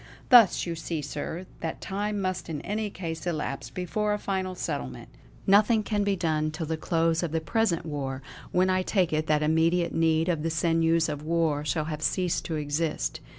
[0.29, 5.09] Thus you see, sir, that time must in any case elapse before a final settlement.
[5.45, 9.27] Nothing can be done till the close of the present war, when I take it
[9.27, 13.19] that immediate need of the sinews of war shall have ceased to exist.